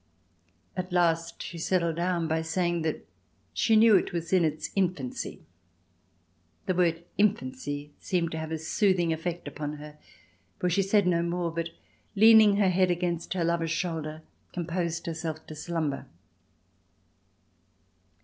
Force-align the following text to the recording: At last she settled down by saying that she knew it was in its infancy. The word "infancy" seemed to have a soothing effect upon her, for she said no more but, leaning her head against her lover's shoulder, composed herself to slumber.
At 0.75 0.91
last 0.91 1.43
she 1.43 1.59
settled 1.59 1.97
down 1.97 2.27
by 2.27 2.41
saying 2.41 2.81
that 2.81 3.07
she 3.53 3.75
knew 3.75 3.95
it 3.95 4.11
was 4.11 4.33
in 4.33 4.43
its 4.43 4.71
infancy. 4.75 5.43
The 6.65 6.73
word 6.73 7.03
"infancy" 7.19 7.91
seemed 7.99 8.31
to 8.31 8.39
have 8.39 8.51
a 8.51 8.57
soothing 8.57 9.13
effect 9.13 9.47
upon 9.47 9.73
her, 9.73 9.99
for 10.57 10.71
she 10.71 10.81
said 10.81 11.05
no 11.05 11.21
more 11.21 11.51
but, 11.51 11.69
leaning 12.15 12.55
her 12.55 12.69
head 12.69 12.89
against 12.89 13.35
her 13.35 13.43
lover's 13.43 13.69
shoulder, 13.69 14.23
composed 14.53 15.05
herself 15.05 15.45
to 15.45 15.53
slumber. 15.53 16.07